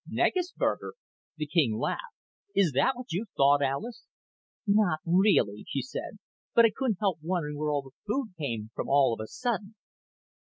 [0.11, 0.93] "Negusburger?"
[1.37, 2.15] The king laughed.
[2.55, 4.07] "Is that what you thought, Alis?"
[4.65, 6.17] "Not really," she said.
[6.55, 9.75] "But I couldn't help wondering where all the food came from all of a sudden."